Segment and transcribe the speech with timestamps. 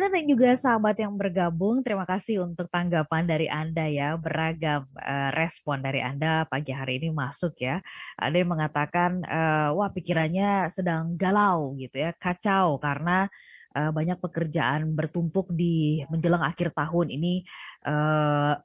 [0.00, 4.16] Dan juga sahabat yang bergabung, terima kasih untuk tanggapan dari Anda ya.
[4.16, 7.84] Beragam uh, respon dari Anda pagi hari ini masuk ya.
[8.16, 13.28] Ada yang mengatakan, uh, wah pikirannya sedang galau gitu ya, kacau karena
[13.76, 17.44] uh, banyak pekerjaan bertumpuk di menjelang akhir tahun ini.
[17.84, 18.56] Uh,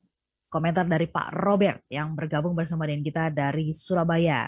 [0.48, 4.48] komentar dari Pak Robert yang bergabung bersama dengan kita dari Surabaya.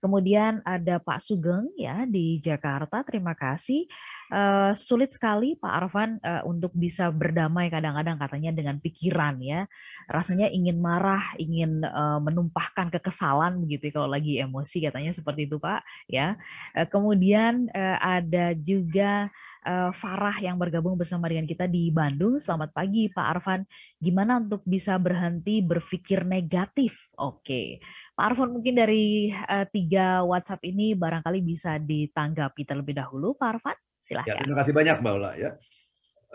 [0.00, 3.04] Kemudian ada Pak Sugeng ya di Jakarta.
[3.04, 3.84] Terima kasih
[4.32, 9.68] uh, sulit sekali Pak Arfan uh, untuk bisa berdamai kadang-kadang katanya dengan pikiran ya.
[10.08, 15.60] Rasanya ingin marah, ingin uh, menumpahkan kekesalan begitu ya, kalau lagi emosi katanya seperti itu
[15.60, 16.40] Pak ya.
[16.72, 19.28] Uh, kemudian uh, ada juga
[19.68, 22.40] uh, Farah yang bergabung bersama dengan kita di Bandung.
[22.40, 23.68] Selamat pagi Pak Arfan.
[24.00, 27.12] Gimana untuk bisa berhenti berpikir negatif?
[27.20, 27.82] Oke.
[28.20, 33.76] Pak Arfan mungkin dari uh, tiga WhatsApp ini barangkali bisa ditanggapi terlebih dahulu Pak Arfan.
[33.96, 34.36] Silahkan.
[34.36, 35.32] Ya, terima kasih banyak Mbak Ola.
[35.40, 35.56] Ya.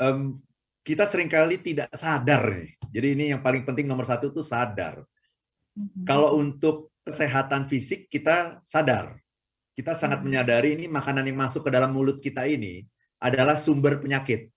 [0.02, 0.42] Um,
[0.82, 2.74] kita sering kali tidak sadar nih.
[2.90, 5.06] Jadi ini yang paling penting nomor satu itu sadar.
[5.78, 6.10] Mm-hmm.
[6.10, 9.22] Kalau untuk kesehatan fisik kita sadar.
[9.78, 10.42] Kita sangat mm-hmm.
[10.42, 12.82] menyadari ini makanan yang masuk ke dalam mulut kita ini
[13.22, 14.50] adalah sumber penyakit.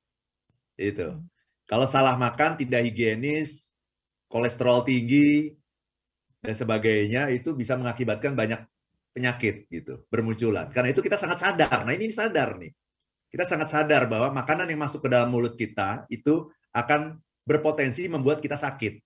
[0.81, 1.13] Itu.
[1.13, 1.29] Mm-hmm.
[1.69, 3.69] Kalau salah makan tidak higienis,
[4.33, 5.58] kolesterol tinggi
[6.49, 8.65] dan sebagainya itu bisa mengakibatkan banyak
[9.13, 10.73] penyakit gitu bermunculan.
[10.73, 11.85] Karena itu kita sangat sadar.
[11.85, 12.73] Nah ini sadar nih
[13.29, 18.41] kita sangat sadar bahwa makanan yang masuk ke dalam mulut kita itu akan berpotensi membuat
[18.41, 19.01] kita sakit.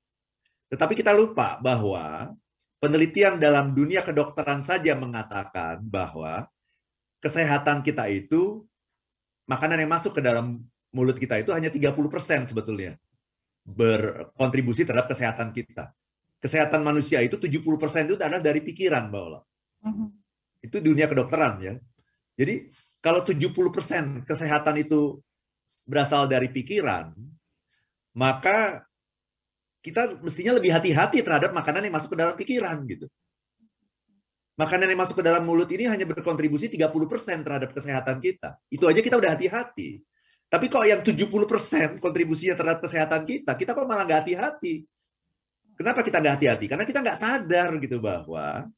[0.71, 2.31] Tetapi kita lupa bahwa
[2.79, 6.47] penelitian dalam dunia kedokteran saja mengatakan bahwa
[7.19, 8.63] kesehatan kita itu
[9.51, 10.63] makanan yang masuk ke dalam
[10.95, 12.99] mulut kita itu hanya 30% sebetulnya
[13.67, 15.91] berkontribusi terhadap kesehatan kita.
[16.43, 19.41] Kesehatan manusia itu 70% itu adalah dari pikiran, Mbak Ola.
[19.87, 20.07] Mhm.
[20.67, 21.75] Itu dunia kedokteran ya.
[22.35, 22.67] Jadi
[22.99, 25.23] kalau 70% kesehatan itu
[25.87, 27.15] berasal dari pikiran,
[28.15, 28.83] maka
[29.83, 33.07] kita mestinya lebih hati-hati terhadap makanan yang masuk ke dalam pikiran gitu.
[34.55, 38.59] Makanan yang masuk ke dalam mulut ini hanya berkontribusi 30% terhadap kesehatan kita.
[38.71, 39.99] Itu aja kita udah hati-hati.
[40.47, 44.85] Tapi kok yang 70% kontribusinya terhadap kesehatan kita, kita kok malah nggak hati-hati.
[45.83, 46.67] Kenapa kita nggak hati-hati?
[46.71, 48.71] Karena kita nggak sadar gitu bahwa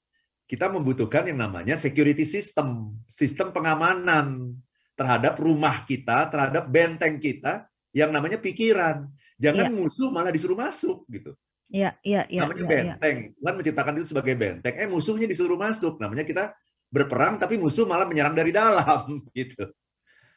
[0.48, 4.56] kita membutuhkan yang namanya security system, sistem pengamanan
[4.96, 9.04] terhadap rumah kita, terhadap benteng kita yang namanya pikiran.
[9.36, 9.72] Jangan ya.
[9.76, 11.36] musuh malah disuruh masuk gitu.
[11.68, 12.40] Iya, iya, iya.
[12.48, 13.16] Namanya ya, benteng.
[13.28, 13.32] Ya.
[13.36, 14.74] Tuhan menciptakan itu sebagai benteng.
[14.80, 16.00] Eh musuhnya disuruh masuk.
[16.00, 16.56] Namanya kita
[16.88, 19.68] berperang tapi musuh malah menyerang dari dalam gitu.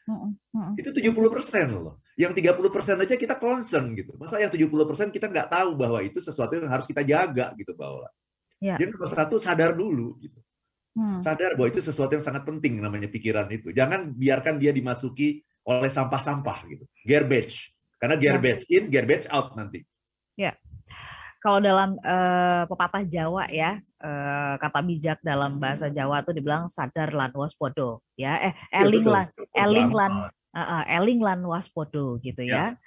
[0.07, 0.71] Uh, uh, uh.
[0.75, 1.15] Itu 70%
[1.71, 2.03] loh.
[2.17, 4.17] Yang 30% aja kita concern gitu.
[4.17, 8.09] Masa yang 70% kita nggak tahu bahwa itu sesuatu yang harus kita jaga gitu bahwa.
[8.57, 8.73] Ya.
[8.81, 10.39] Jadi nomor satu sadar dulu gitu.
[10.97, 11.21] Hmm.
[11.21, 13.69] Sadar bahwa itu sesuatu yang sangat penting namanya pikiran itu.
[13.69, 16.83] Jangan biarkan dia dimasuki oleh sampah-sampah gitu.
[17.05, 17.69] Garbage.
[18.01, 18.33] Karena ya.
[18.33, 18.81] garbage ya.
[18.81, 19.85] in, garbage out nanti.
[20.33, 20.57] Ya.
[21.37, 27.13] Kalau dalam uh, pepatah Jawa ya, uh, kata bijak dalam bahasa Jawa tuh dibilang sadar
[27.13, 28.41] lan waspodo ya.
[28.41, 30.11] Eh eling ya, lan eling lan
[30.57, 32.73] uh, eling lan waspodo gitu ya.
[32.73, 32.81] ya.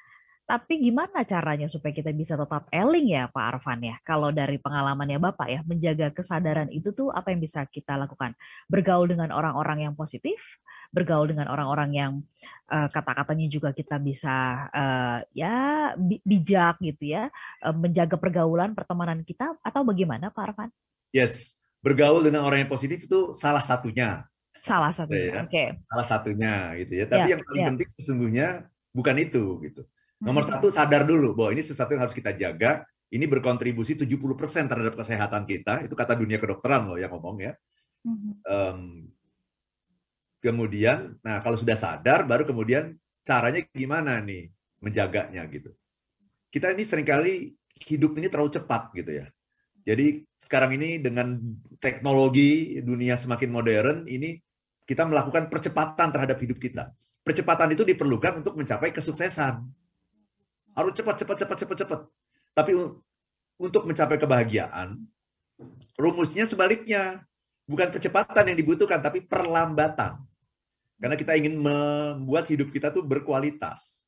[0.50, 4.02] Tapi gimana caranya supaya kita bisa tetap eling ya Pak Arfan ya?
[4.02, 8.34] Kalau dari pengalamannya Bapak ya, menjaga kesadaran itu tuh apa yang bisa kita lakukan?
[8.66, 10.58] Bergaul dengan orang-orang yang positif,
[10.90, 12.12] bergaul dengan orang-orang yang
[12.66, 15.94] uh, kata-katanya juga kita bisa uh, ya
[16.26, 17.30] bijak gitu ya,
[17.62, 20.70] uh, menjaga pergaulan pertemanan kita atau bagaimana Pak Arfan?
[21.14, 24.26] Yes, bergaul dengan orang yang positif itu salah satunya.
[24.60, 25.42] Salah satunya, ya.
[25.42, 25.50] oke.
[25.50, 25.68] Okay.
[25.88, 26.54] Salah satunya
[26.84, 27.04] gitu ya.
[27.08, 27.68] Tapi yeah, yang paling yeah.
[27.72, 28.46] penting sesungguhnya
[28.92, 29.82] bukan itu gitu
[30.20, 32.84] Nomor satu sadar dulu bahwa ini sesuatu yang harus kita jaga.
[33.10, 35.82] Ini berkontribusi 70% terhadap kesehatan kita.
[35.82, 37.52] Itu kata dunia kedokteran loh yang ngomong ya.
[38.46, 39.10] Um,
[40.44, 42.94] kemudian, nah kalau sudah sadar, baru kemudian
[43.26, 45.74] caranya gimana nih menjaganya gitu.
[46.54, 47.56] Kita ini sering kali
[47.88, 49.26] hidup ini terlalu cepat gitu ya.
[49.82, 51.40] Jadi sekarang ini dengan
[51.80, 54.38] teknologi dunia semakin modern, ini
[54.90, 56.90] kita melakukan percepatan terhadap hidup kita.
[57.22, 59.62] Percepatan itu diperlukan untuk mencapai kesuksesan.
[60.74, 62.00] Harus cepat, cepat, cepat, cepat, cepat.
[62.58, 62.74] Tapi
[63.62, 64.98] untuk mencapai kebahagiaan,
[65.94, 67.22] rumusnya sebaliknya.
[67.70, 70.18] Bukan kecepatan yang dibutuhkan, tapi perlambatan.
[70.98, 74.02] Karena kita ingin membuat hidup kita tuh berkualitas.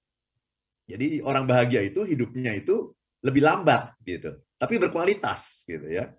[0.91, 2.91] Jadi orang bahagia itu hidupnya itu
[3.23, 6.11] lebih lambat gitu, tapi berkualitas gitu ya.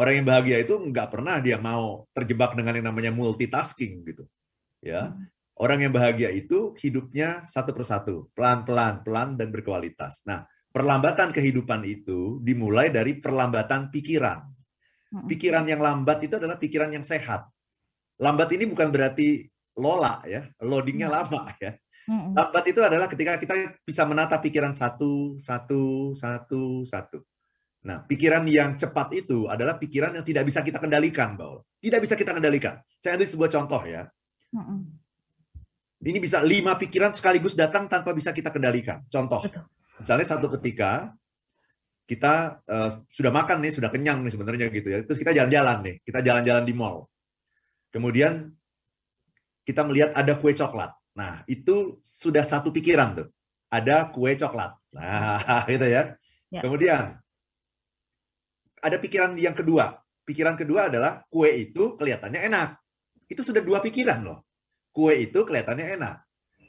[0.00, 4.24] Orang yang bahagia itu nggak pernah dia mau terjebak dengan yang namanya multitasking gitu.
[4.80, 5.12] Ya,
[5.60, 10.24] Orang yang bahagia itu hidupnya satu persatu, pelan-pelan, pelan dan berkualitas.
[10.24, 14.40] Nah, perlambatan kehidupan itu dimulai dari perlambatan pikiran.
[15.28, 17.44] Pikiran yang lambat itu adalah pikiran yang sehat.
[18.16, 21.76] Lambat ini bukan berarti lola ya, loadingnya lama ya.
[22.08, 27.20] Lambat itu adalah ketika kita bisa menata pikiran satu, satu, satu, satu.
[27.80, 31.64] Nah, pikiran yang cepat itu adalah pikiran yang tidak bisa kita kendalikan, Baul.
[31.80, 32.76] Tidak bisa kita kendalikan.
[33.00, 34.04] Saya ambil sebuah contoh ya.
[36.00, 39.04] Ini bisa lima pikiran sekaligus datang tanpa bisa kita kendalikan.
[39.08, 39.44] Contoh,
[39.96, 41.12] misalnya satu ketika
[42.04, 44.98] kita uh, sudah makan nih, sudah kenyang nih sebenarnya gitu ya.
[45.06, 47.08] Terus kita jalan-jalan nih, kita jalan-jalan di mall.
[47.94, 48.50] Kemudian
[49.64, 50.90] kita melihat ada kue coklat.
[51.14, 53.28] Nah, itu sudah satu pikiran tuh.
[53.70, 54.74] Ada kue coklat.
[54.96, 56.18] Nah, gitu ya.
[56.50, 56.60] ya.
[56.64, 57.19] Kemudian
[58.80, 60.00] ada pikiran yang kedua.
[60.24, 62.68] Pikiran kedua adalah kue itu kelihatannya enak.
[63.30, 64.46] Itu sudah dua pikiran loh.
[64.90, 66.16] Kue itu kelihatannya enak.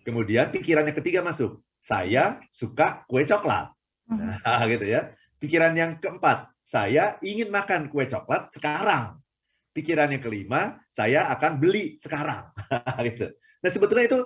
[0.06, 1.62] Kemudian pikiran yang ketiga masuk.
[1.81, 3.74] Saya suka kue coklat.
[4.10, 4.46] Mhm.
[4.46, 5.13] Nah, gitu ya.
[5.42, 9.18] Pikiran yang keempat, saya ingin makan kue coklat sekarang.
[9.74, 12.52] Pikiran yang kelima, saya akan beli sekarang.
[13.10, 13.34] gitu.
[13.62, 14.19] Nah sebetulnya itu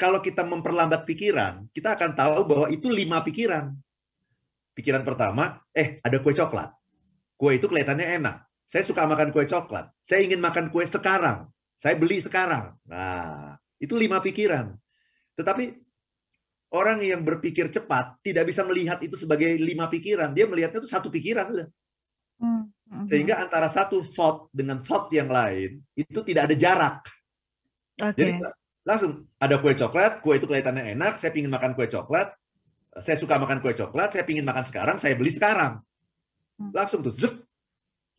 [0.00, 3.70] kalau kita memperlambat pikiran, kita akan tahu bahwa itu lima pikiran.
[4.72, 6.72] Pikiran pertama, eh ada kue coklat.
[7.36, 8.36] Kue itu kelihatannya enak.
[8.64, 9.92] Saya suka makan kue coklat.
[10.00, 11.50] Saya ingin makan kue sekarang.
[11.76, 12.72] Saya beli sekarang.
[12.88, 14.72] Nah, itu lima pikiran.
[15.36, 15.82] Tetapi
[16.72, 20.32] Orang yang berpikir cepat tidak bisa melihat itu sebagai lima pikiran.
[20.32, 21.44] Dia melihatnya itu satu pikiran.
[21.52, 21.68] Udah.
[22.40, 26.96] Hmm, hmm, Sehingga antara satu thought dengan thought yang lain, itu tidak ada jarak.
[28.00, 28.16] Okay.
[28.16, 28.32] Jadi
[28.88, 32.32] langsung ada kue coklat, kue itu kelihatannya enak, saya ingin makan kue coklat,
[33.00, 35.80] saya suka makan kue coklat, saya ingin makan sekarang, saya beli sekarang.
[36.76, 37.40] Langsung tuh, zup,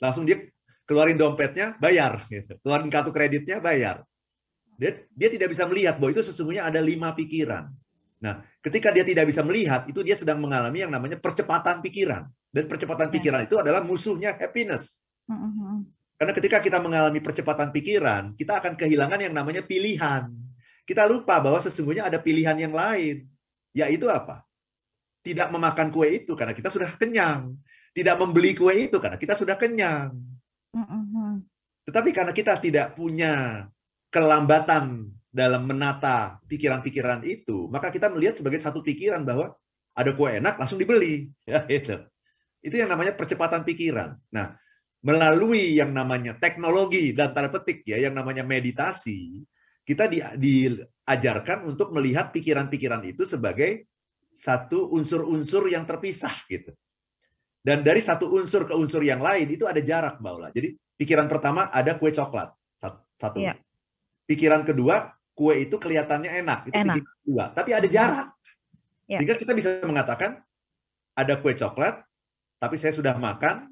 [0.02, 0.50] langsung dia
[0.90, 2.25] keluarin dompetnya, bayar.
[2.25, 2.58] Gitu.
[2.66, 4.02] Keluarin kartu kreditnya, bayar.
[4.81, 7.70] Dia, dia tidak bisa melihat bahwa itu sesungguhnya ada lima pikiran.
[8.24, 12.26] Nah, ketika dia tidak bisa melihat, itu dia sedang mengalami yang namanya percepatan pikiran.
[12.50, 13.14] Dan percepatan ya.
[13.14, 15.04] pikiran itu adalah musuhnya happiness.
[16.18, 20.31] Karena ketika kita mengalami percepatan pikiran, kita akan kehilangan yang namanya pilihan.
[20.88, 23.28] Kita lupa bahwa sesungguhnya ada pilihan yang lain.
[23.76, 24.46] Yaitu apa?
[25.24, 27.56] Tidak memakan kue itu karena kita sudah kenyang.
[27.96, 30.12] Tidak membeli kue itu karena kita sudah kenyang.
[31.88, 33.66] Tetapi karena kita tidak punya
[34.12, 39.56] kelambatan dalam menata pikiran-pikiran itu, maka kita melihat sebagai satu pikiran bahwa
[39.98, 41.98] ada kue enak langsung dibeli, ya itu.
[42.64, 44.16] Itu yang namanya percepatan pikiran.
[44.31, 44.56] Nah,
[45.04, 49.44] melalui yang namanya teknologi dan tanda petik ya, yang namanya meditasi,
[49.84, 53.90] kita di, diajarkan untuk melihat pikiran-pikiran itu sebagai
[54.33, 56.74] satu unsur-unsur yang terpisah gitu.
[57.63, 60.69] Dan dari satu unsur ke unsur yang lain itu ada jarak, Mbak Jadi
[61.00, 62.51] pikiran pertama ada kue coklat.
[63.15, 63.39] Satu.
[63.39, 63.56] Ya.
[64.27, 67.00] Pikiran kedua kue itu kelihatannya enak, itu enak.
[67.24, 68.35] dua, tapi ada jarak.
[69.07, 69.18] Ya.
[69.21, 70.44] Sehingga kita bisa mengatakan
[71.15, 72.03] ada kue coklat,
[72.59, 73.71] tapi saya sudah makan,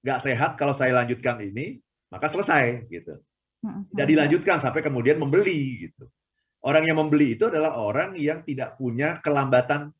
[0.00, 3.20] nggak sehat kalau saya lanjutkan ini, maka selesai gitu.
[3.60, 6.08] Tidak dilanjutkan sampai kemudian membeli gitu.
[6.66, 9.94] Orang yang membeli itu adalah orang yang tidak punya kelambatan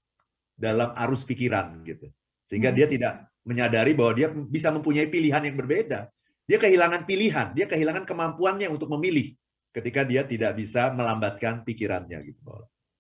[0.59, 2.11] dalam arus pikiran gitu.
[2.43, 6.11] Sehingga dia tidak menyadari bahwa dia bisa mempunyai pilihan yang berbeda.
[6.47, 9.31] Dia kehilangan pilihan, dia kehilangan kemampuannya untuk memilih
[9.71, 12.43] ketika dia tidak bisa melambatkan pikirannya gitu.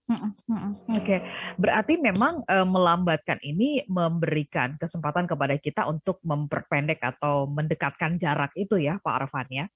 [0.07, 1.19] Oke, okay.
[1.59, 8.79] berarti memang e, melambatkan ini memberikan kesempatan kepada kita untuk memperpendek atau mendekatkan jarak itu
[8.79, 9.67] ya, Pak Arfan ya?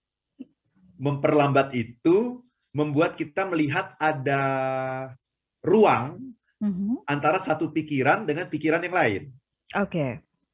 [1.03, 4.43] Memperlambat itu membuat kita melihat ada
[5.61, 7.03] ruang uh-huh.
[7.07, 9.23] antara satu pikiran dengan pikiran yang lain.
[9.77, 9.91] Oke.
[9.91, 10.11] Okay.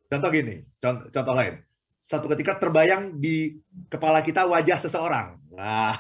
[0.07, 1.67] Contoh gini, contoh, contoh lain
[2.07, 3.59] satu ketika terbayang di
[3.91, 5.43] kepala kita wajah seseorang.
[5.51, 5.91] Nah,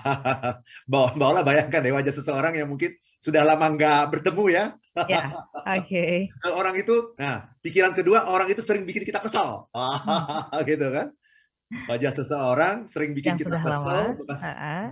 [0.91, 4.65] bawa-bawa bayangkan deh wajah seseorang yang mungkin sudah lama nggak bertemu ya.
[5.11, 5.83] Ya, oke.
[5.83, 6.31] Okay.
[6.63, 10.63] orang itu, nah pikiran kedua orang itu sering bikin kita kesal, hmm.
[10.71, 11.11] gitu kan?
[11.67, 14.39] Wajah seseorang sering bikin yang kita kesal, bekas,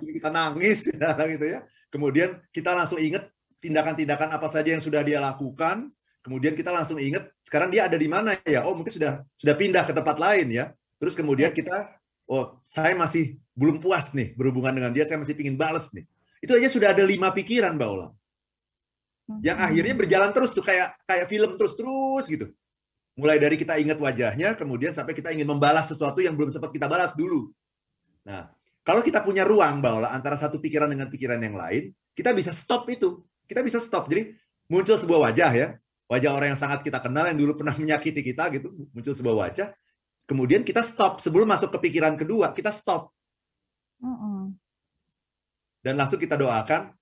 [0.02, 0.80] bikin kita nangis,
[1.38, 1.62] gitu ya.
[1.86, 3.30] Kemudian kita langsung ingat
[3.62, 5.94] tindakan-tindakan apa saja yang sudah dia lakukan.
[6.26, 8.66] Kemudian kita langsung ingat sekarang dia ada di mana ya?
[8.66, 10.74] Oh mungkin sudah sudah pindah ke tempat lain ya.
[10.98, 11.94] Terus kemudian kita,
[12.26, 16.02] oh saya masih belum puas nih berhubungan dengan dia, saya masih ingin balas nih.
[16.42, 18.08] Itu aja sudah ada lima pikiran, Mbak Ola.
[19.40, 19.66] Yang hmm.
[19.70, 22.46] akhirnya berjalan terus tuh kayak kayak film terus terus gitu.
[23.14, 26.90] Mulai dari kita ingat wajahnya, kemudian sampai kita ingin membalas sesuatu yang belum sempat kita
[26.90, 27.50] balas dulu.
[28.26, 28.50] Nah,
[28.82, 32.90] kalau kita punya ruang, Ola, antara satu pikiran dengan pikiran yang lain, kita bisa stop
[32.90, 33.22] itu.
[33.46, 34.10] Kita bisa stop.
[34.10, 34.34] Jadi
[34.66, 35.68] muncul sebuah wajah ya,
[36.10, 39.68] wajah orang yang sangat kita kenal yang dulu pernah menyakiti kita gitu, muncul sebuah wajah,
[40.24, 43.12] Kemudian kita stop sebelum masuk ke pikiran kedua, kita stop.
[45.84, 46.96] Dan langsung kita doakan,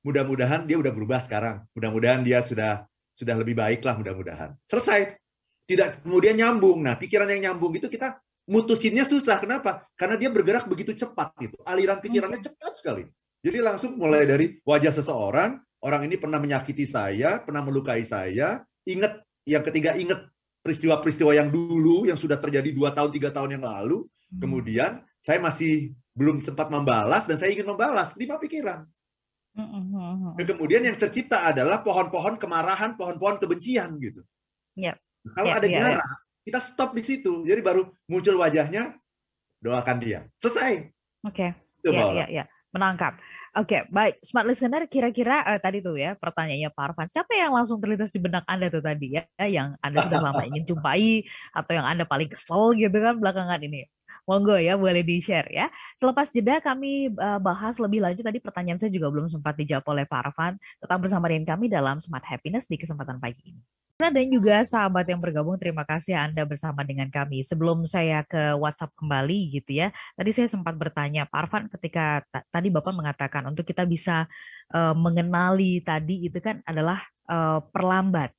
[0.00, 1.68] mudah-mudahan dia udah berubah sekarang.
[1.76, 4.56] Mudah-mudahan dia sudah sudah lebih baik lah mudah-mudahan.
[4.64, 5.20] Selesai.
[5.68, 6.80] Tidak kemudian nyambung.
[6.80, 8.16] Nah, pikiran yang nyambung itu kita
[8.48, 9.36] mutusinnya susah.
[9.36, 9.84] Kenapa?
[9.92, 11.60] Karena dia bergerak begitu cepat gitu.
[11.68, 13.04] Aliran pikirannya cepat sekali.
[13.44, 19.22] Jadi langsung mulai dari wajah seseorang, orang ini pernah menyakiti saya, pernah melukai saya, ingat
[19.46, 20.26] yang ketiga ingat
[20.64, 24.40] peristiwa-peristiwa yang dulu yang sudah terjadi dua tahun tiga tahun yang lalu, hmm.
[24.42, 28.82] kemudian saya masih belum sempat membalas dan saya ingin membalas lima pikiran.
[29.54, 34.22] Hmm, hmm, dan kemudian yang tercipta adalah pohon-pohon kemarahan, pohon-pohon kebencian gitu.
[34.78, 34.98] Yep.
[35.26, 36.18] Kalau yep, ada jarak, yep.
[36.46, 37.42] kita stop di situ.
[37.44, 38.96] Jadi baru muncul wajahnya,
[39.62, 40.26] doakan dia.
[40.38, 40.92] Selesai.
[41.26, 41.50] Oke.
[41.50, 41.50] Okay.
[41.88, 42.44] Iya, iya, iya.
[42.74, 43.16] Menangkap.
[43.56, 44.20] Oke, okay, baik.
[44.20, 48.20] Smart listener, kira-kira uh, tadi tuh ya pertanyaannya Pak Arfan, siapa yang langsung terlintas di
[48.20, 51.24] benak Anda tuh tadi ya, yang Anda sudah lama ingin jumpai
[51.56, 53.88] atau yang Anda paling kesel gitu kan belakangan ini?
[54.28, 55.72] Monggo ya, boleh di-share ya.
[55.96, 60.04] Selepas jeda kami uh, bahas lebih lanjut tadi pertanyaan saya juga belum sempat dijawab oleh
[60.04, 60.60] Pak Arfan.
[60.84, 63.62] Tetap bersama dengan kami dalam Smart Happiness di kesempatan pagi ini.
[63.98, 67.42] Nah, dan juga sahabat yang bergabung, terima kasih Anda bersama dengan kami.
[67.42, 72.22] Sebelum saya ke WhatsApp kembali gitu ya, tadi saya sempat bertanya, Pak Arfan ketika
[72.54, 74.30] tadi Bapak mengatakan untuk kita bisa
[74.70, 78.30] uh, mengenali tadi itu kan adalah uh, perlambat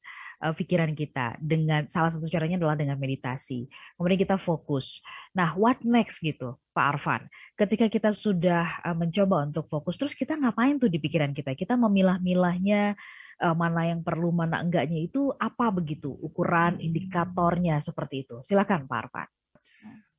[0.44, 3.68] uh, pikiran kita dengan salah satu caranya adalah dengan meditasi.
[3.96, 5.04] Kemudian kita fokus.
[5.36, 7.22] Nah, what next gitu, Pak Arfan?
[7.56, 11.54] Ketika kita sudah uh, mencoba untuk fokus, terus kita ngapain tuh di pikiran kita?
[11.54, 12.96] Kita memilah-milahnya
[13.44, 18.42] uh, mana yang perlu, mana enggaknya itu apa begitu ukuran indikatornya seperti itu.
[18.44, 19.30] Silakan Pak Arfan.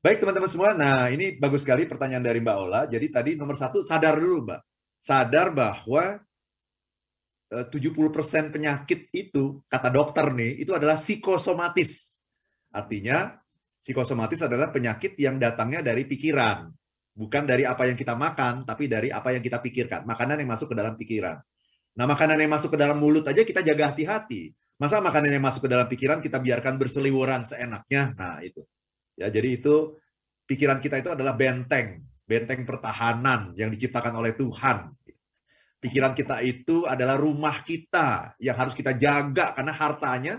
[0.01, 2.89] Baik teman-teman semua, nah ini bagus sekali pertanyaan dari Mbak Ola.
[2.89, 4.61] Jadi tadi nomor satu sadar dulu Mbak,
[4.97, 6.25] sadar bahwa
[7.51, 12.23] 70% eh, penyakit itu kata dokter nih itu adalah psikosomatis.
[12.71, 13.35] Artinya
[13.83, 16.71] psikosomatis adalah penyakit yang datangnya dari pikiran,
[17.11, 20.07] bukan dari apa yang kita makan, tapi dari apa yang kita pikirkan.
[20.07, 21.43] Makanan yang masuk ke dalam pikiran.
[21.99, 24.55] Nah, makanan yang masuk ke dalam mulut aja kita jaga hati-hati.
[24.79, 28.15] Masa makanan yang masuk ke dalam pikiran kita biarkan berseliweran seenaknya?
[28.15, 28.63] Nah, itu.
[29.19, 29.99] Ya, jadi itu
[30.47, 34.95] pikiran kita itu adalah benteng, benteng pertahanan yang diciptakan oleh Tuhan.
[35.81, 40.35] Pikiran kita itu adalah rumah kita yang harus kita jaga karena hartanya,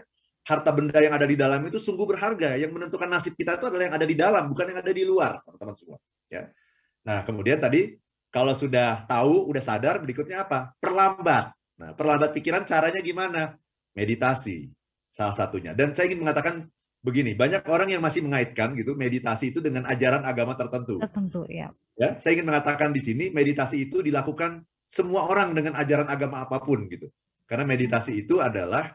[0.45, 2.62] harta benda yang ada di dalam itu sungguh berharga.
[2.62, 5.41] Yang menentukan nasib kita itu adalah yang ada di dalam, bukan yang ada di luar,
[5.41, 5.98] teman-teman semua.
[6.29, 6.53] Ya.
[7.01, 7.98] Nah, kemudian tadi
[8.29, 10.77] kalau sudah tahu, udah sadar, berikutnya apa?
[10.77, 11.51] Perlambat.
[11.81, 13.57] Nah, perlambat pikiran caranya gimana?
[13.98, 14.69] Meditasi
[15.10, 15.74] salah satunya.
[15.74, 16.69] Dan saya ingin mengatakan
[17.01, 21.01] begini, banyak orang yang masih mengaitkan gitu meditasi itu dengan ajaran agama tertentu.
[21.01, 21.74] Tertentu, ya.
[22.00, 26.60] Ya, saya ingin mengatakan di sini meditasi itu dilakukan semua orang dengan ajaran agama apa
[26.60, 27.07] pun gitu.
[27.48, 28.91] Karena meditasi itu adalah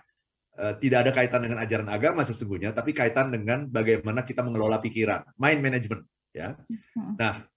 [0.61, 5.25] uh, tidak ada kaitan dengan ajaran agama sesungguhnya, tapi kaitan dengan bagaimana kita mengelola pikiran,
[5.41, 6.05] mind management,
[6.37, 6.53] ya.
[6.93, 7.17] Hmm.
[7.17, 7.49] Nah,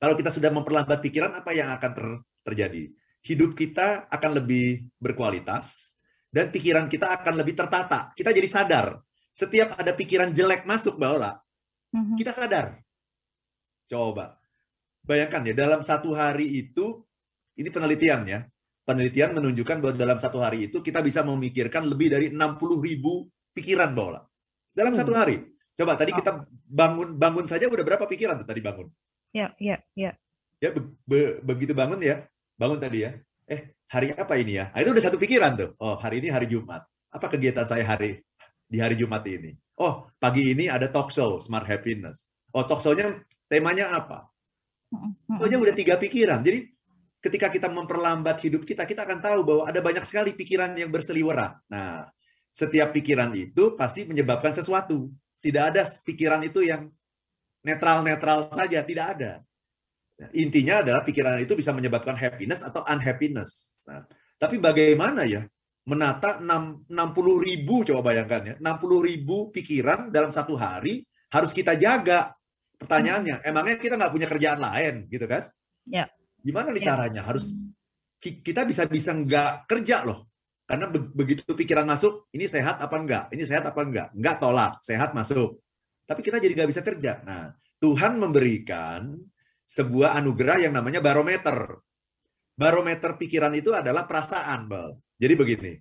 [0.00, 2.08] kalau kita sudah memperlambat pikiran, apa yang akan ter
[2.48, 2.88] terjadi?
[3.20, 5.96] Hidup kita akan lebih berkualitas,
[6.28, 8.12] dan pikiran kita akan lebih tertata.
[8.12, 9.00] Kita jadi sadar.
[9.32, 11.32] Setiap ada pikiran jelek masuk, Mbak Ola,
[11.92, 12.16] mm-hmm.
[12.16, 12.80] kita sadar.
[13.88, 14.36] Coba.
[15.08, 17.00] Bayangkan ya, dalam satu hari itu,
[17.58, 18.40] ini penelitian ya,
[18.86, 22.38] penelitian menunjukkan bahwa dalam satu hari itu kita bisa memikirkan lebih dari 60
[22.80, 24.22] ribu pikiran, Mbak Ola.
[24.72, 25.20] Dalam satu hmm.
[25.20, 25.36] hari.
[25.78, 28.90] Coba tadi kita bangun bangun saja udah berapa pikiran tuh tadi bangun?
[29.30, 30.10] Ya, ya, ya.
[30.58, 32.26] Ya be, be, begitu bangun ya,
[32.58, 33.14] bangun tadi ya.
[33.46, 34.74] Eh, hari apa ini ya?
[34.74, 35.70] Nah, itu udah satu pikiran tuh.
[35.78, 36.82] Oh, hari ini hari Jumat.
[37.14, 38.18] Apa kegiatan saya hari
[38.66, 39.54] di hari Jumat ini?
[39.78, 42.26] Oh, pagi ini ada talk show Smart Happiness.
[42.50, 44.26] Oh, talk show-nya temanya apa?
[44.90, 46.42] Oh, aja udah tiga pikiran.
[46.42, 46.74] Jadi
[47.18, 51.58] ketika kita memperlambat hidup kita, kita akan tahu bahwa ada banyak sekali pikiran yang berseliweran.
[51.70, 52.06] Nah,
[52.54, 55.10] setiap pikiran itu pasti menyebabkan sesuatu.
[55.38, 56.90] Tidak ada pikiran itu yang
[57.62, 59.32] netral-netral saja, tidak ada.
[60.34, 63.82] Intinya adalah pikiran itu bisa menyebabkan happiness atau unhappiness.
[63.86, 64.02] Nah,
[64.34, 65.46] tapi bagaimana ya
[65.86, 66.90] menata 60
[67.38, 72.34] ribu, coba bayangkan ya, 60 ribu pikiran dalam satu hari harus kita jaga.
[72.78, 75.46] Pertanyaannya, emangnya kita nggak punya kerjaan lain gitu kan?
[75.86, 76.06] Ya.
[76.48, 76.96] Gimana nih ya.
[76.96, 77.22] caranya?
[77.28, 77.52] Harus
[78.24, 80.32] kita bisa-bisa nggak kerja loh.
[80.64, 83.28] Karena begitu pikiran masuk, ini sehat apa enggak?
[83.32, 84.08] Ini sehat apa enggak?
[84.16, 85.60] Enggak tolak, sehat masuk.
[86.08, 87.20] Tapi kita jadi nggak bisa kerja.
[87.24, 89.16] Nah, Tuhan memberikan
[89.64, 91.84] sebuah anugerah yang namanya barometer.
[92.56, 94.96] Barometer pikiran itu adalah perasaan, Bal.
[95.20, 95.72] Jadi begini,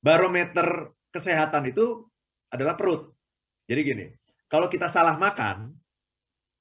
[0.00, 2.06] barometer kesehatan itu
[2.52, 3.12] adalah perut.
[3.66, 4.06] Jadi gini,
[4.46, 5.79] kalau kita salah makan,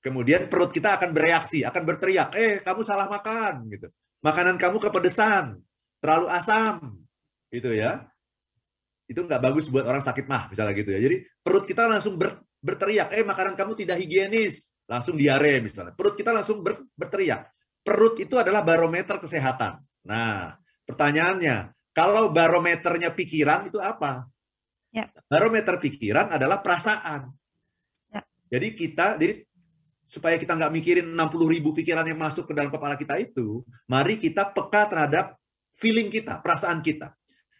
[0.09, 3.93] kemudian perut kita akan bereaksi, akan berteriak, eh kamu salah makan, gitu.
[4.25, 5.61] Makanan kamu kepedesan,
[6.01, 6.97] terlalu asam,
[7.53, 8.09] gitu ya.
[9.05, 10.99] Itu nggak bagus buat orang sakit mah, misalnya gitu ya.
[11.05, 15.93] Jadi perut kita langsung ber, berteriak, eh makanan kamu tidak higienis, langsung diare misalnya.
[15.93, 17.45] Perut kita langsung ber, berteriak.
[17.85, 19.77] Perut itu adalah barometer kesehatan.
[20.09, 20.57] Nah,
[20.89, 24.25] pertanyaannya, kalau barometernya pikiran itu apa?
[24.89, 25.05] Ya.
[25.29, 27.29] Barometer pikiran adalah perasaan.
[28.09, 28.21] Ya.
[28.49, 29.45] Jadi kita, jadi
[30.09, 34.17] supaya kita nggak mikirin 60 ribu pikiran yang masuk ke dalam kepala kita itu, mari
[34.17, 35.37] kita peka terhadap
[35.77, 37.13] feeling kita, perasaan kita.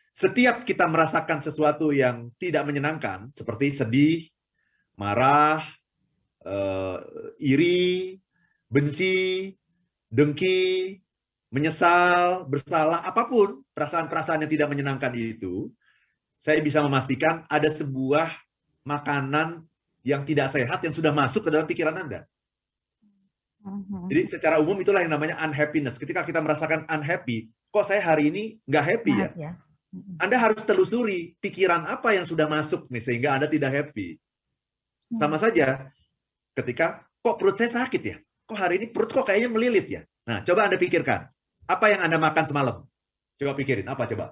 [0.10, 4.25] Setiap kita merasakan sesuatu yang tidak menyenangkan, seperti sedih,
[4.98, 5.62] marah,
[6.44, 6.98] uh,
[7.38, 8.18] iri,
[8.68, 9.53] benci,
[10.10, 10.98] dengki,
[11.53, 15.70] menyesal, bersalah, apa pun perasaan-perasaan yang tidak menyenangkan itu,
[16.41, 18.27] saya bisa memastikan ada sebuah
[18.84, 19.70] makanan
[20.01, 22.25] yang tidak sehat yang sudah masuk ke dalam pikiran Anda.
[23.60, 24.08] Mhm.
[24.08, 26.00] Jadi secara umum itulah yang namanya unhappiness.
[26.00, 29.30] Ketika kita merasakan unhappy, kok saya hari ini nggak happy ya?
[29.36, 29.51] ya?
[29.92, 30.22] Mhm.
[30.22, 34.16] Anda harus telusuri pikiran apa yang sudah masuk nih sehingga Anda tidak happy.
[35.18, 35.44] Sama mhm.
[35.44, 35.68] saja
[36.56, 38.18] ketika kok perut saya sakit ya?
[38.48, 40.01] Kok hari ini perut kok kayaknya melilit ya?
[40.25, 41.28] Nah, coba Anda pikirkan.
[41.70, 42.78] Apa yang Anda makan semalam?
[43.39, 44.25] Coba pikirin, apa coba?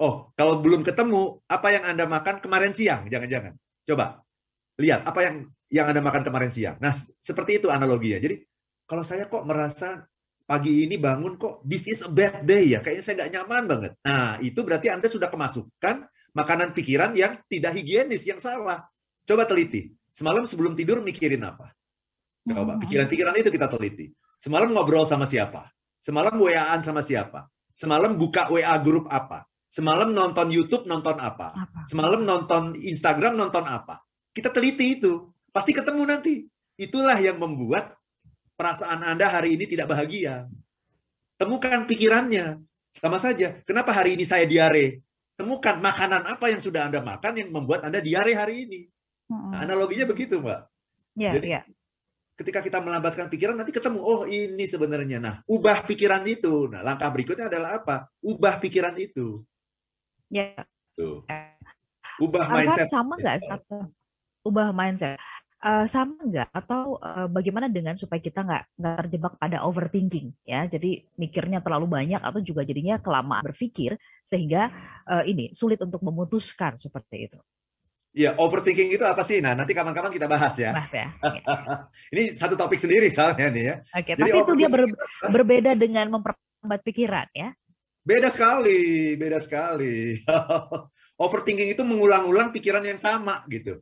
[0.00, 3.06] Oh, kalau belum ketemu, apa yang Anda makan kemarin siang?
[3.06, 3.52] Jangan-jangan.
[3.84, 4.24] Coba
[4.80, 5.36] lihat apa yang
[5.70, 6.76] yang Anda makan kemarin siang.
[6.82, 8.18] Nah, seperti itu analoginya.
[8.18, 8.42] Jadi,
[8.84, 10.04] kalau saya kok merasa
[10.42, 13.92] pagi ini bangun kok this is a bad day ya, kayaknya saya nggak nyaman banget.
[14.02, 18.82] Nah, itu berarti Anda sudah kemasukan makanan pikiran yang tidak higienis, yang salah.
[19.22, 19.94] Coba teliti.
[20.10, 21.70] Semalam sebelum tidur mikirin apa?
[22.42, 22.82] Coba, hmm.
[22.82, 24.10] pikiran-pikiran itu kita teliti.
[24.42, 25.70] Semalam ngobrol sama siapa?
[26.02, 27.46] Semalam WA-an sama siapa?
[27.70, 29.46] Semalam buka WA grup apa?
[29.70, 31.54] Semalam nonton YouTube nonton apa?
[31.86, 34.02] Semalam nonton Instagram nonton apa?
[34.34, 35.29] Kita teliti itu.
[35.50, 36.46] Pasti ketemu nanti.
[36.80, 37.92] Itulah yang membuat
[38.56, 40.46] perasaan Anda hari ini tidak bahagia.
[41.36, 42.62] Temukan pikirannya.
[42.90, 43.60] Sama saja.
[43.66, 45.04] Kenapa hari ini saya diare?
[45.38, 48.80] Temukan makanan apa yang sudah Anda makan yang membuat Anda diare hari ini.
[49.30, 50.60] Nah, analoginya begitu, Mbak.
[51.14, 51.62] Ya, Jadi, ya.
[52.34, 55.22] ketika kita melambatkan pikiran, nanti ketemu, oh ini sebenarnya.
[55.22, 56.66] Nah, ubah pikiran itu.
[56.66, 58.10] Nah, langkah berikutnya adalah apa?
[58.20, 59.46] Ubah pikiran itu.
[60.28, 60.66] Ya.
[60.98, 61.22] Tuh.
[62.20, 62.90] Ubah mindset.
[62.90, 63.38] Sama nggak?
[64.44, 65.16] Ubah mindset
[65.60, 70.64] uh, sama nggak atau uh, bagaimana dengan supaya kita nggak nggak terjebak pada overthinking ya
[70.66, 74.72] jadi mikirnya terlalu banyak atau juga jadinya kelamaan berpikir sehingga
[75.06, 77.40] uh, ini sulit untuk memutuskan seperti itu
[78.10, 79.38] Iya, overthinking itu apa sih?
[79.38, 80.74] Nah, nanti kapan-kapan kita bahas ya.
[80.74, 81.14] Bahas ya.
[82.10, 83.74] Ini satu topik sendiri soalnya nih ya.
[83.94, 84.82] Oke, Jadi tapi itu dia ber,
[85.30, 87.54] berbeda dengan memperlambat pikiran ya.
[88.02, 90.18] Beda sekali, beda sekali.
[91.22, 93.78] overthinking itu mengulang-ulang pikiran yang sama gitu.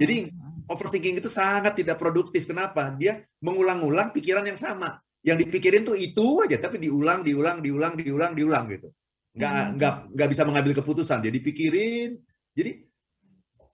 [0.00, 0.08] Hmm.
[0.08, 0.16] Jadi
[0.64, 2.48] overthinking itu sangat tidak produktif.
[2.48, 2.96] Kenapa?
[2.96, 4.96] Dia mengulang-ulang pikiran yang sama.
[5.20, 8.88] Yang dipikirin tuh itu aja, tapi diulang, diulang, diulang, diulang, diulang gitu.
[9.36, 9.72] Nggak, hmm.
[9.76, 11.20] nggak, nggak bisa mengambil keputusan.
[11.20, 12.16] Dia dipikirin.
[12.56, 12.80] Jadi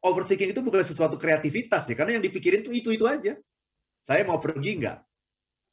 [0.02, 3.38] overthinking itu bukan sesuatu kreativitas ya, karena yang dipikirin tuh itu itu aja.
[4.02, 4.98] Saya mau pergi nggak?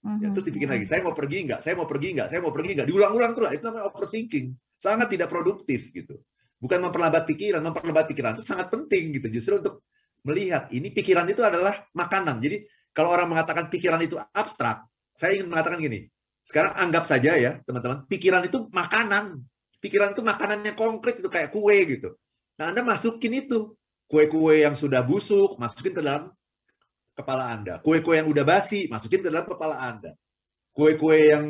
[0.04, 1.60] Ya, terus dipikirin lagi, saya mau pergi nggak?
[1.64, 2.28] Saya mau pergi nggak?
[2.28, 2.88] Saya mau pergi nggak?
[2.92, 3.50] Diulang-ulang terus.
[3.56, 4.46] Itu namanya overthinking.
[4.76, 6.20] Sangat tidak produktif gitu.
[6.60, 9.28] Bukan memperlambat pikiran, memperlambat pikiran itu sangat penting gitu.
[9.32, 9.88] Justru untuk
[10.24, 12.40] melihat ini pikiran itu adalah makanan.
[12.40, 12.64] Jadi
[12.96, 16.08] kalau orang mengatakan pikiran itu abstrak, saya ingin mengatakan gini.
[16.44, 19.40] Sekarang anggap saja ya, teman-teman, pikiran itu makanan.
[19.80, 22.16] Pikiran itu makanan yang konkret itu kayak kue gitu.
[22.60, 23.76] Nah, Anda masukin itu.
[24.08, 26.30] Kue-kue yang sudah busuk, masukin ke dalam
[27.18, 27.80] kepala Anda.
[27.82, 30.14] Kue-kue yang udah basi, masukin ke dalam kepala Anda.
[30.70, 31.46] Kue-kue yang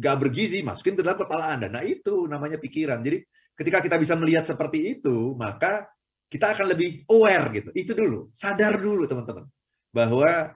[0.00, 1.68] gak bergizi, masukin ke dalam kepala Anda.
[1.68, 3.04] Nah, itu namanya pikiran.
[3.04, 3.20] Jadi,
[3.52, 5.90] ketika kita bisa melihat seperti itu, maka
[6.26, 7.70] kita akan lebih aware gitu.
[7.74, 9.46] Itu dulu, sadar dulu teman-teman.
[9.94, 10.52] Bahwa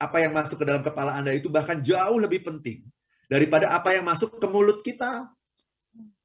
[0.00, 2.88] apa yang masuk ke dalam kepala Anda itu bahkan jauh lebih penting
[3.28, 5.28] daripada apa yang masuk ke mulut kita.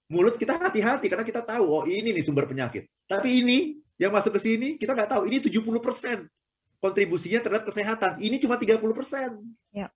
[0.06, 2.86] Mulut kita hati-hati karena kita tahu, oh ini nih sumber penyakit.
[3.10, 3.58] Tapi ini
[3.98, 5.26] yang masuk ke sini kita nggak tahu.
[5.26, 6.30] Ini 70%
[6.78, 8.21] kontribusinya terhadap kesehatan.
[8.21, 8.78] Ini cuma 30%.
[9.74, 9.89] Ya.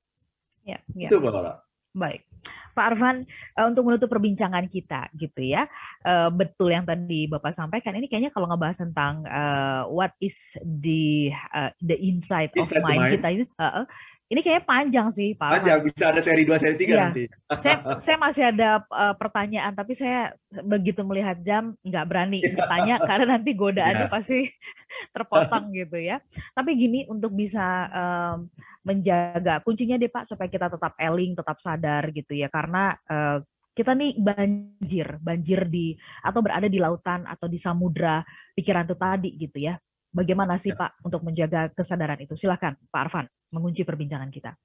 [0.66, 1.08] Ya, ya.
[1.10, 1.66] Itu Bapak.
[1.94, 2.29] Baik.
[2.74, 3.28] Pak Arfan,
[3.60, 5.68] uh, untuk menutup perbincangan kita gitu ya,
[6.08, 7.98] uh, betul yang tadi Bapak sampaikan.
[7.98, 13.12] Ini kayaknya kalau ngebahas tentang uh, what is the uh, the inside of mind, mind
[13.20, 13.84] kita itu, uh,
[14.30, 15.58] ini kayaknya panjang sih Pak.
[15.58, 16.98] Panjang, bisa ada seri 2, seri 3 iya.
[17.02, 17.24] nanti.
[17.58, 23.26] saya, saya masih ada uh, pertanyaan, tapi saya begitu melihat jam nggak berani bertanya karena
[23.36, 24.14] nanti godaannya yeah.
[24.14, 24.46] pasti
[25.18, 26.22] terpotong gitu ya.
[26.54, 28.46] Tapi gini untuk bisa um,
[28.86, 33.42] menjaga kuncinya deh Pak supaya kita tetap eling, tetap sadar gitu ya karena uh,
[33.74, 38.22] kita nih banjir, banjir di atau berada di lautan atau di samudra
[38.54, 39.74] pikiran itu tadi gitu ya.
[40.10, 40.78] Bagaimana sih ya.
[40.78, 42.34] Pak untuk menjaga kesadaran itu?
[42.34, 44.58] Silakan Pak Arfan mengunci perbincangan kita.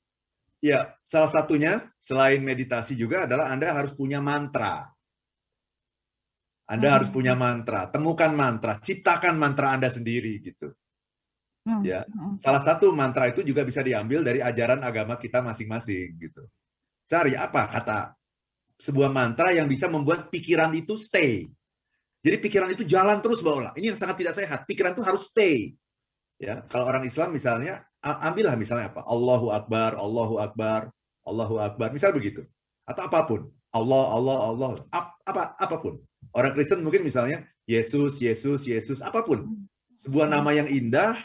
[0.65, 4.89] Ya, salah satunya selain meditasi juga adalah Anda harus punya mantra.
[6.65, 6.97] Anda hmm.
[6.97, 10.73] harus punya mantra, temukan mantra, ciptakan mantra Anda sendiri gitu.
[11.69, 11.85] Hmm.
[11.85, 12.41] Ya, hmm.
[12.41, 16.49] salah satu mantra itu juga bisa diambil dari ajaran agama kita masing-masing gitu.
[17.05, 18.17] Cari apa kata
[18.81, 21.45] sebuah mantra yang bisa membuat pikiran itu stay.
[22.25, 23.77] Jadi pikiran itu jalan terus Ola.
[23.77, 24.65] Ini yang sangat tidak sehat.
[24.65, 25.77] Pikiran itu harus stay.
[26.41, 29.05] Ya, kalau orang Islam misalnya ambillah misalnya apa?
[29.05, 30.89] Allahu Akbar, Allahu Akbar,
[31.29, 32.43] Allahu Akbar, misal begitu.
[32.89, 33.53] Atau apa pun.
[33.77, 34.69] Allah, Allah, Allah,
[35.29, 36.01] apa apa pun.
[36.33, 39.69] Orang Kristen mungkin misalnya Yesus, Yesus, Yesus, apa pun.
[40.01, 41.17] Sebuah nama yang indah,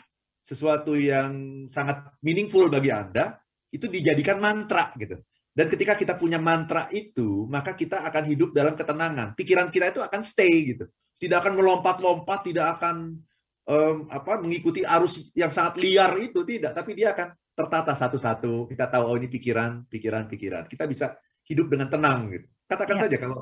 [0.43, 3.39] sesuatu yang sangat meaningful bagi Anda,
[3.71, 5.19] itu dijadikan mantra gitu.
[5.49, 9.33] Dan ketika kita punya mantra itu, maka kita akan hidup dalam ketenangan.
[9.35, 10.85] Pikiran kita itu akan stay gitu.
[11.19, 13.19] Tidak akan melompat-lompat, tidak akan
[13.67, 18.71] um, apa mengikuti arus yang sangat liar itu tidak, tapi dia akan tertata satu-satu.
[18.71, 20.63] Kita tahu oh ini pikiran, pikiran, pikiran.
[20.65, 22.47] Kita bisa hidup dengan tenang gitu.
[22.69, 23.01] Katakan ya.
[23.09, 23.37] saja kalau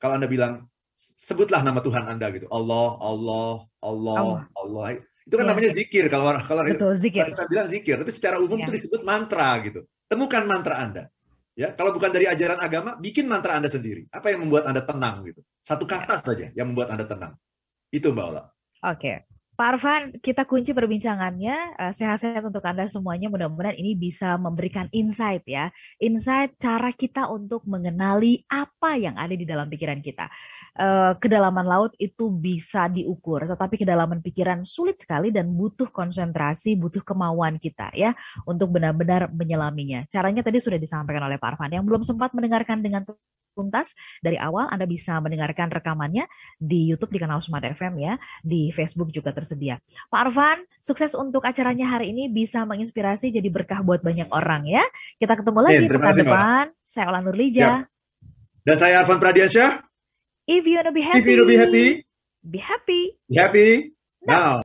[0.00, 0.66] kalau Anda bilang
[0.98, 2.50] sebutlah nama Tuhan Anda gitu.
[2.50, 4.38] Allah, Allah, Allah, Allah.
[4.58, 4.84] Allah.
[5.28, 5.50] Itu kan ya.
[5.52, 7.28] namanya zikir kalau orang kalau Betul, zikir.
[7.36, 8.64] saya bilang zikir, tapi secara umum ya.
[8.64, 9.84] itu disebut mantra gitu.
[10.08, 11.04] Temukan mantra Anda.
[11.58, 14.06] Ya, kalau bukan dari ajaran agama, bikin mantra Anda sendiri.
[14.14, 15.42] Apa yang membuat Anda tenang gitu?
[15.58, 16.22] Satu kata ya.
[16.22, 17.34] saja yang membuat Anda tenang.
[17.90, 18.46] Itu Mbak Ola.
[18.86, 19.27] Oke.
[19.58, 21.74] Pak Arfan, kita kunci perbincangannya.
[21.74, 23.26] Eh, sehat-sehat untuk Anda semuanya.
[23.26, 25.74] Mudah-mudahan ini bisa memberikan insight ya.
[25.98, 30.30] Insight cara kita untuk mengenali apa yang ada di dalam pikiran kita.
[30.78, 37.02] Eh, kedalaman laut itu bisa diukur, tetapi kedalaman pikiran sulit sekali dan butuh konsentrasi, butuh
[37.02, 38.14] kemauan kita ya
[38.46, 40.06] untuk benar-benar menyelaminya.
[40.06, 41.74] Caranya tadi sudah disampaikan oleh Pak Arfan.
[41.74, 43.02] Yang belum sempat mendengarkan dengan
[43.58, 46.30] tuntas dari awal Anda bisa mendengarkan rekamannya
[46.62, 48.14] di YouTube di kanal Smart FM ya,
[48.46, 49.82] di Facebook juga tersedia.
[50.06, 54.86] Pak Arfan, sukses untuk acaranya hari ini bisa menginspirasi jadi berkah buat banyak orang ya.
[55.18, 56.64] Kita ketemu lagi eh, pekan depan.
[56.86, 57.58] Saya Ola Nurlija.
[57.58, 57.74] Ya.
[58.62, 59.82] Dan saya Arfan Pradiansyah.
[60.46, 61.86] If you wanna be happy, If you wanna be happy,
[62.46, 63.02] be happy.
[63.26, 63.70] Be happy
[64.24, 64.38] now.
[64.38, 64.56] now.